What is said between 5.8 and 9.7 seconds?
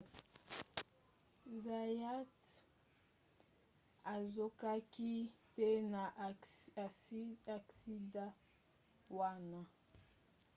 na aksida wana